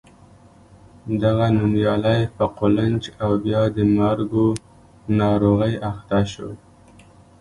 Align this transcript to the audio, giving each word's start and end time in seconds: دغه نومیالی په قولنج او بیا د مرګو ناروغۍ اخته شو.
دغه 1.23 1.45
نومیالی 1.57 2.21
په 2.35 2.45
قولنج 2.57 3.01
او 3.23 3.31
بیا 3.43 3.61
د 3.77 3.77
مرګو 3.97 4.47
ناروغۍ 5.19 5.73
اخته 5.91 6.19
شو. 6.31 6.49